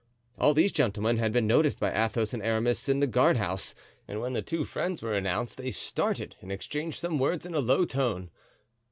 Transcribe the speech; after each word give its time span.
All 0.39 0.55
these 0.55 0.71
gentlemen 0.71 1.17
had 1.17 1.31
been 1.31 1.45
noticed 1.45 1.79
by 1.79 1.93
Athos 1.93 2.33
and 2.33 2.41
Aramis 2.41 2.89
in 2.89 3.01
the 3.01 3.05
guardhouse, 3.05 3.75
and 4.07 4.19
when 4.19 4.33
the 4.33 4.41
two 4.41 4.65
friends 4.65 5.03
were 5.03 5.13
announced 5.13 5.59
they 5.59 5.69
started 5.69 6.35
and 6.41 6.51
exchanged 6.51 6.97
some 6.99 7.19
words 7.19 7.45
in 7.45 7.53
a 7.53 7.59
low 7.59 7.85
tone. 7.85 8.31